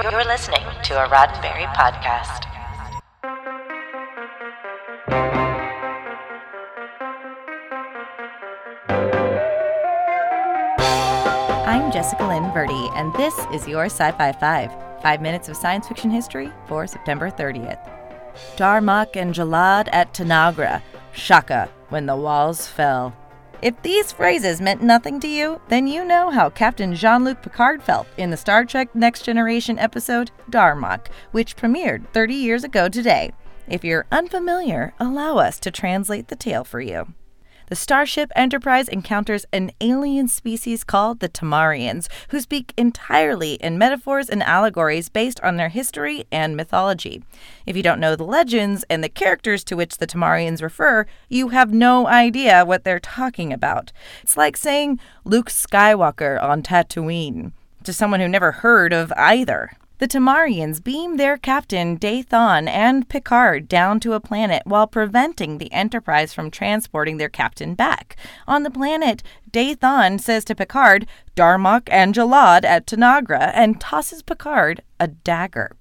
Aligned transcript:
You're 0.00 0.24
listening 0.24 0.62
to 0.84 0.94
a 0.94 1.08
Roddenberry 1.08 1.66
podcast. 1.74 2.46
I'm 11.66 11.90
Jessica 11.90 12.24
Lynn 12.24 12.44
Verdi, 12.52 12.88
and 12.94 13.12
this 13.14 13.34
is 13.52 13.66
your 13.66 13.86
Sci 13.86 14.12
Fi 14.12 14.30
5 14.30 15.02
five 15.02 15.20
minutes 15.20 15.48
of 15.48 15.56
science 15.56 15.88
fiction 15.88 16.12
history 16.12 16.52
for 16.68 16.86
September 16.86 17.28
30th. 17.28 17.84
Darmok 18.56 19.16
and 19.16 19.34
Jalad 19.34 19.88
at 19.90 20.14
Tanagra, 20.14 20.80
Shaka, 21.10 21.68
when 21.88 22.06
the 22.06 22.14
walls 22.14 22.68
fell. 22.68 23.16
If 23.60 23.82
these 23.82 24.12
phrases 24.12 24.60
meant 24.60 24.82
nothing 24.82 25.18
to 25.18 25.26
you, 25.26 25.60
then 25.68 25.88
you 25.88 26.04
know 26.04 26.30
how 26.30 26.48
Captain 26.48 26.94
Jean 26.94 27.24
Luc 27.24 27.42
Picard 27.42 27.82
felt 27.82 28.06
in 28.16 28.30
the 28.30 28.36
Star 28.36 28.64
Trek 28.64 28.94
Next 28.94 29.24
Generation 29.24 29.80
episode 29.80 30.30
Darmok, 30.48 31.08
which 31.32 31.56
premiered 31.56 32.06
30 32.12 32.34
years 32.34 32.62
ago 32.62 32.88
today. 32.88 33.32
If 33.66 33.84
you're 33.84 34.06
unfamiliar, 34.12 34.94
allow 35.00 35.38
us 35.38 35.58
to 35.60 35.72
translate 35.72 36.28
the 36.28 36.36
tale 36.36 36.62
for 36.62 36.80
you 36.80 37.12
the 37.68 37.76
Starship 37.76 38.32
Enterprise 38.34 38.88
encounters 38.88 39.46
an 39.52 39.70
alien 39.80 40.28
species 40.28 40.84
called 40.84 41.20
the 41.20 41.28
Tamarians, 41.28 42.08
who 42.30 42.40
speak 42.40 42.72
entirely 42.76 43.54
in 43.54 43.78
metaphors 43.78 44.28
and 44.28 44.42
allegories 44.42 45.08
based 45.08 45.40
on 45.40 45.56
their 45.56 45.68
history 45.68 46.24
and 46.32 46.56
mythology. 46.56 47.22
If 47.66 47.76
you 47.76 47.82
don't 47.82 48.00
know 48.00 48.16
the 48.16 48.24
legends 48.24 48.84
and 48.88 49.04
the 49.04 49.08
characters 49.08 49.64
to 49.64 49.76
which 49.76 49.98
the 49.98 50.06
Tamarians 50.06 50.62
refer, 50.62 51.06
you 51.28 51.48
have 51.48 51.72
no 51.72 52.06
idea 52.06 52.64
what 52.64 52.84
they're 52.84 53.00
talking 53.00 53.52
about. 53.52 53.92
It's 54.22 54.36
like 54.36 54.56
saying 54.56 54.98
Luke 55.24 55.50
Skywalker 55.50 56.42
on 56.42 56.62
Tatooine 56.62 57.52
to 57.84 57.92
someone 57.92 58.20
who 58.20 58.28
never 58.28 58.52
heard 58.52 58.92
of 58.92 59.12
either. 59.16 59.72
The 59.98 60.06
Tamarians 60.06 60.82
beam 60.82 61.16
their 61.16 61.36
captain 61.36 61.98
Dathon 61.98 62.68
and 62.68 63.08
Picard 63.08 63.66
down 63.66 63.98
to 64.00 64.12
a 64.12 64.20
planet 64.20 64.62
while 64.64 64.86
preventing 64.86 65.58
the 65.58 65.72
Enterprise 65.72 66.32
from 66.32 66.52
transporting 66.52 67.16
their 67.16 67.28
captain 67.28 67.74
back. 67.74 68.16
On 68.46 68.62
the 68.62 68.70
planet, 68.70 69.24
Dathon 69.50 70.20
says 70.20 70.44
to 70.44 70.54
Picard, 70.54 71.08
Darmok 71.34 71.88
and 71.90 72.14
Jalad 72.14 72.64
at 72.64 72.86
Tanagra, 72.86 73.50
and 73.54 73.80
tosses 73.80 74.22
Picard 74.22 74.82
a 75.00 75.08
dagger. 75.08 75.72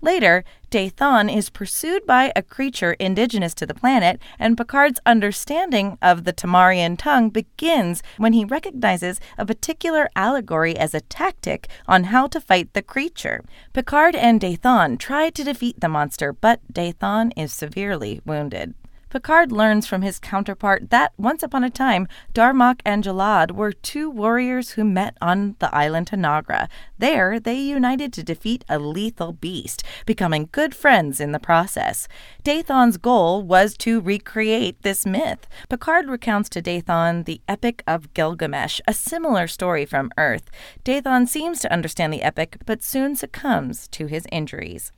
Later, 0.00 0.42
Dathon 0.76 1.34
is 1.34 1.48
pursued 1.48 2.04
by 2.04 2.30
a 2.36 2.42
creature 2.42 2.92
indigenous 3.00 3.54
to 3.54 3.64
the 3.64 3.72
planet, 3.72 4.20
and 4.38 4.58
Picard's 4.58 5.00
understanding 5.06 5.96
of 6.02 6.24
the 6.24 6.34
Tamarian 6.34 6.98
tongue 6.98 7.30
begins 7.30 8.02
when 8.18 8.34
he 8.34 8.44
recognizes 8.44 9.18
a 9.38 9.46
particular 9.46 10.10
allegory 10.14 10.76
as 10.76 10.92
a 10.92 11.00
tactic 11.00 11.68
on 11.88 12.04
how 12.04 12.26
to 12.26 12.42
fight 12.42 12.74
the 12.74 12.82
creature. 12.82 13.42
Picard 13.72 14.14
and 14.14 14.38
Dathon 14.38 14.98
try 14.98 15.30
to 15.30 15.44
defeat 15.44 15.80
the 15.80 15.88
monster, 15.88 16.34
but 16.34 16.60
Dathon 16.70 17.32
is 17.38 17.54
severely 17.54 18.20
wounded. 18.26 18.74
Picard 19.16 19.50
learns 19.50 19.86
from 19.86 20.02
his 20.02 20.18
counterpart 20.18 20.90
that 20.90 21.14
once 21.16 21.42
upon 21.42 21.64
a 21.64 21.70
time, 21.70 22.06
Darmok 22.34 22.82
and 22.84 23.02
Jalad 23.02 23.52
were 23.52 23.72
two 23.72 24.10
warriors 24.10 24.72
who 24.72 24.84
met 24.84 25.16
on 25.22 25.56
the 25.58 25.74
island 25.74 26.08
Tanagra. 26.10 26.68
There, 26.98 27.40
they 27.40 27.58
united 27.58 28.12
to 28.12 28.22
defeat 28.22 28.62
a 28.68 28.78
lethal 28.78 29.32
beast, 29.32 29.82
becoming 30.04 30.50
good 30.52 30.74
friends 30.74 31.18
in 31.18 31.32
the 31.32 31.38
process. 31.38 32.08
Dathon's 32.44 32.98
goal 32.98 33.40
was 33.40 33.74
to 33.78 34.02
recreate 34.02 34.82
this 34.82 35.06
myth. 35.06 35.46
Picard 35.70 36.10
recounts 36.10 36.50
to 36.50 36.60
Dathon 36.60 37.24
the 37.24 37.40
Epic 37.48 37.82
of 37.86 38.12
Gilgamesh, 38.12 38.82
a 38.86 38.92
similar 38.92 39.46
story 39.46 39.86
from 39.86 40.10
Earth. 40.18 40.50
Dathon 40.84 41.26
seems 41.26 41.60
to 41.60 41.72
understand 41.72 42.12
the 42.12 42.22
epic, 42.22 42.58
but 42.66 42.82
soon 42.82 43.16
succumbs 43.16 43.88
to 43.88 44.08
his 44.08 44.26
injuries. 44.30 44.92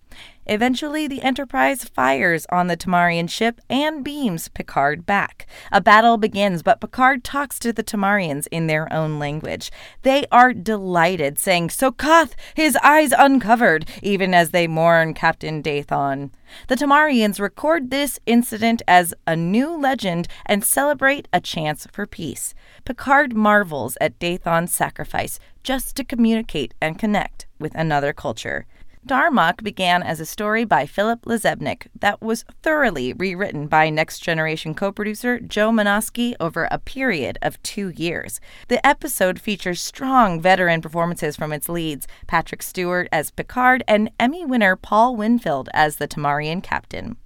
Eventually, 0.48 1.06
the 1.06 1.20
Enterprise 1.20 1.84
fires 1.84 2.46
on 2.50 2.68
the 2.68 2.76
Tamarian 2.76 3.28
ship 3.28 3.60
and 3.68 4.02
beams 4.02 4.48
Picard 4.48 5.04
back. 5.04 5.46
A 5.70 5.80
battle 5.80 6.16
begins, 6.16 6.62
but 6.62 6.80
Picard 6.80 7.22
talks 7.22 7.58
to 7.58 7.70
the 7.70 7.84
Tamarians 7.84 8.46
in 8.50 8.66
their 8.66 8.90
own 8.90 9.18
language. 9.18 9.70
They 10.02 10.24
are 10.32 10.54
delighted, 10.54 11.38
saying, 11.38 11.68
Sokath, 11.68 12.32
his 12.54 12.76
eyes 12.82 13.12
uncovered, 13.16 13.86
even 14.02 14.32
as 14.32 14.50
they 14.50 14.66
mourn 14.66 15.12
Captain 15.12 15.62
Dathon. 15.62 16.30
The 16.68 16.76
Tamarians 16.76 17.38
record 17.38 17.90
this 17.90 18.18
incident 18.24 18.80
as 18.88 19.12
a 19.26 19.36
new 19.36 19.78
legend 19.78 20.28
and 20.46 20.64
celebrate 20.64 21.28
a 21.30 21.42
chance 21.42 21.86
for 21.92 22.06
peace. 22.06 22.54
Picard 22.86 23.36
marvels 23.36 23.98
at 24.00 24.18
Dathon's 24.18 24.72
sacrifice 24.72 25.38
just 25.62 25.94
to 25.96 26.04
communicate 26.04 26.72
and 26.80 26.98
connect 26.98 27.46
with 27.58 27.74
another 27.74 28.14
culture. 28.14 28.64
Darmok 29.08 29.62
began 29.62 30.02
as 30.02 30.20
a 30.20 30.26
story 30.26 30.66
by 30.66 30.84
Philip 30.84 31.22
LaZebnik 31.22 31.86
that 31.98 32.20
was 32.20 32.44
thoroughly 32.62 33.14
rewritten 33.14 33.66
by 33.66 33.88
Next 33.88 34.18
Generation 34.18 34.74
co 34.74 34.92
producer 34.92 35.40
Joe 35.40 35.70
Menosky 35.70 36.34
over 36.38 36.68
a 36.70 36.78
period 36.78 37.38
of 37.40 37.60
two 37.62 37.88
years. 37.88 38.38
The 38.68 38.86
episode 38.86 39.40
features 39.40 39.80
strong 39.80 40.42
veteran 40.42 40.82
performances 40.82 41.36
from 41.36 41.54
its 41.54 41.70
leads 41.70 42.06
Patrick 42.26 42.62
Stewart 42.62 43.08
as 43.10 43.30
Picard 43.30 43.82
and 43.88 44.10
Emmy 44.20 44.44
winner 44.44 44.76
Paul 44.76 45.16
Winfield 45.16 45.70
as 45.72 45.96
the 45.96 46.06
Tamarian 46.06 46.62
captain. 46.62 47.16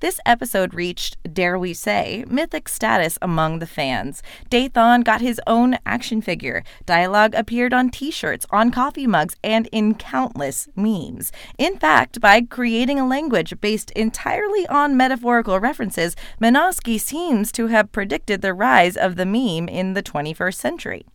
This 0.00 0.20
episode 0.26 0.74
reached, 0.74 1.16
dare 1.32 1.58
we 1.58 1.72
say, 1.72 2.24
mythic 2.28 2.68
status 2.68 3.18
among 3.22 3.60
the 3.60 3.66
fans. 3.66 4.22
Dathon 4.50 5.02
got 5.02 5.22
his 5.22 5.40
own 5.46 5.78
action 5.86 6.20
figure. 6.20 6.62
Dialogue 6.84 7.34
appeared 7.34 7.72
on 7.72 7.88
t 7.88 8.10
shirts, 8.10 8.44
on 8.50 8.70
coffee 8.70 9.06
mugs, 9.06 9.36
and 9.42 9.68
in 9.72 9.94
countless 9.94 10.68
memes. 10.76 11.32
In 11.56 11.78
fact, 11.78 12.20
by 12.20 12.42
creating 12.42 13.00
a 13.00 13.06
language 13.06 13.58
based 13.62 13.90
entirely 13.92 14.66
on 14.66 14.98
metaphorical 14.98 15.58
references, 15.60 16.14
Menosky 16.42 17.00
seems 17.00 17.50
to 17.52 17.68
have 17.68 17.90
predicted 17.90 18.42
the 18.42 18.52
rise 18.52 18.98
of 18.98 19.16
the 19.16 19.24
meme 19.24 19.66
in 19.66 19.94
the 19.94 20.02
21st 20.02 20.54
century. 20.54 21.06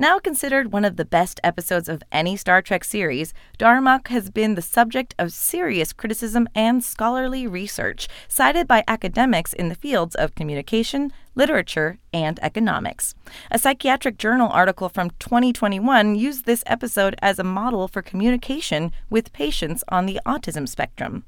Now 0.00 0.18
considered 0.18 0.72
one 0.72 0.86
of 0.86 0.96
the 0.96 1.04
best 1.04 1.40
episodes 1.44 1.86
of 1.86 2.02
any 2.10 2.34
Star 2.34 2.62
Trek 2.62 2.84
series, 2.84 3.34
Darmok 3.58 4.08
has 4.08 4.30
been 4.30 4.54
the 4.54 4.62
subject 4.62 5.14
of 5.18 5.30
serious 5.30 5.92
criticism 5.92 6.48
and 6.54 6.82
scholarly 6.82 7.46
research, 7.46 8.08
cited 8.26 8.66
by 8.66 8.82
academics 8.88 9.52
in 9.52 9.68
the 9.68 9.74
fields 9.74 10.14
of 10.14 10.34
communication, 10.34 11.12
literature, 11.34 11.98
and 12.14 12.40
economics. 12.40 13.14
A 13.50 13.58
psychiatric 13.58 14.16
journal 14.16 14.48
article 14.48 14.88
from 14.88 15.10
2021 15.18 16.14
used 16.14 16.46
this 16.46 16.64
episode 16.64 17.14
as 17.20 17.38
a 17.38 17.44
model 17.44 17.86
for 17.86 18.00
communication 18.00 18.92
with 19.10 19.34
patients 19.34 19.84
on 19.90 20.06
the 20.06 20.18
autism 20.24 20.66
spectrum. 20.66 21.26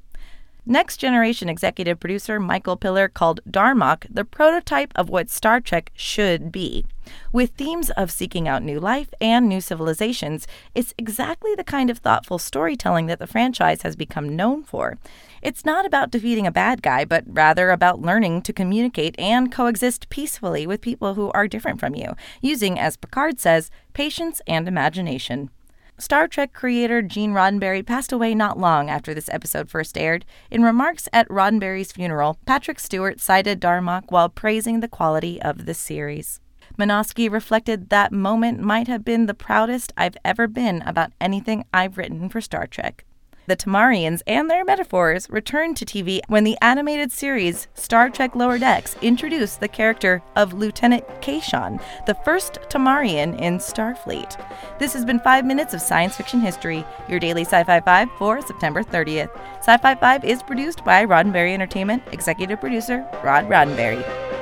Next 0.65 0.99
Generation 0.99 1.49
executive 1.49 1.99
producer 1.99 2.39
Michael 2.39 2.77
Piller 2.77 3.09
called 3.09 3.41
Darmok 3.50 4.06
the 4.09 4.25
prototype 4.25 4.93
of 4.95 5.09
what 5.09 5.28
Star 5.28 5.61
Trek 5.61 5.91
should 5.97 6.53
be. 6.53 6.87
With 7.33 7.50
themes 7.55 7.91
of 7.91 8.12
seeking 8.12 8.47
out 8.47 8.62
new 8.62 8.78
life 8.78 9.12
and 9.21 9.49
new 9.49 9.61
civilizations, 9.61 10.47
it's 10.73 10.95
exactly 10.97 11.56
the 11.56 11.65
kind 11.65 11.91
of 11.91 11.99
thoughtful 11.99 12.39
storytelling 12.39 13.06
that 13.06 13.19
the 13.19 13.27
franchise 13.27 13.83
has 13.83 13.97
become 13.97 14.37
known 14.37 14.62
for. 14.62 14.99
It's 15.43 15.65
not 15.65 15.84
about 15.84 16.12
defeating 16.12 16.47
a 16.47 16.53
bad 16.53 16.81
guy, 16.81 17.05
but 17.05 17.25
rather 17.27 17.71
about 17.71 18.00
learning 18.00 18.43
to 18.43 18.53
communicate 18.53 19.19
and 19.19 19.50
coexist 19.50 20.11
peacefully 20.11 20.65
with 20.65 20.81
people 20.81 21.15
who 21.15 21.33
are 21.33 21.49
different 21.49 21.81
from 21.81 21.97
you, 21.97 22.15
using, 22.41 22.79
as 22.79 22.97
Picard 22.97 23.41
says, 23.41 23.73
patience 23.94 24.41
and 24.47 24.69
imagination. 24.69 25.50
Star 25.98 26.26
Trek 26.26 26.53
creator 26.53 27.00
Gene 27.03 27.32
Roddenberry 27.32 27.84
passed 27.86 28.12
away 28.12 28.34
not 28.34 28.58
long 28.58 28.91
after 28.91 29.14
this 29.14 29.28
episode 29.28 29.70
first 29.70 29.97
aired. 29.97 30.25
In 30.50 30.62
remarks 30.62 31.08
at 31.12 31.28
Roddenberry's 31.28 31.92
funeral, 31.92 32.38
Patrick 32.47 32.80
Stewart 32.80 33.20
cited 33.20 33.60
Darmok 33.60 34.04
while 34.08 34.28
praising 34.28 34.81
the 34.81 34.88
quality 34.88 35.41
of 35.41 35.66
the 35.66 35.75
series. 35.75 36.41
Menosky 36.78 37.31
reflected 37.31 37.91
that 37.91 38.12
moment 38.12 38.60
might 38.60 38.88
have 38.88 39.05
been 39.05 39.26
the 39.26 39.34
proudest 39.34 39.93
I've 39.96 40.17
ever 40.25 40.49
been 40.49 40.82
about 40.82 41.12
anything 41.20 41.64
I've 41.72 41.99
written 41.99 42.28
for 42.28 42.40
Star 42.40 42.67
Trek. 42.67 43.05
The 43.49 43.56
Tamarians 43.56 44.23
and 44.29 44.49
their 44.49 44.65
metaphors 44.65 45.29
returned 45.29 45.77
to 45.79 45.85
TV 45.85 46.21
when 46.29 46.44
the 46.44 46.56
animated 46.62 47.11
series 47.11 47.67
Star 47.75 48.09
Trek 48.09 48.37
Lower 48.37 48.56
Decks 48.56 48.97
introduced 49.03 49.59
the 49.59 49.67
character 49.67 50.23
of 50.37 50.53
Lieutenant 50.53 51.05
Kayshon, 51.21 51.83
the 52.06 52.15
first 52.15 52.61
Tamarian 52.69 53.41
in 53.41 53.59
Starfleet. 53.59 54.39
This 54.79 54.93
has 54.93 55.05
been 55.05 55.19
5 55.19 55.44
minutes 55.44 55.75
of 55.75 55.81
science 55.81 56.17
fiction 56.17 56.41
history, 56.41 56.85
your 57.09 57.19
daily 57.19 57.43
Sci-Fi 57.43 57.81
5 57.81 58.09
for 58.17 58.41
September 58.41 58.85
30th. 58.85 59.37
Sci-Fi 59.59 59.97
5 59.97 60.25
is 60.25 60.41
produced 60.44 60.85
by 60.85 61.05
Roddenberry 61.05 61.53
Entertainment, 61.53 62.05
executive 62.12 62.61
producer 62.61 63.05
Rod 63.25 63.49
Roddenberry. 63.49 64.42